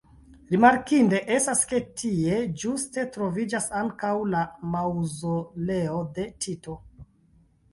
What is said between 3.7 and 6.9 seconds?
ankaŭ la maŭzoleo de Tito.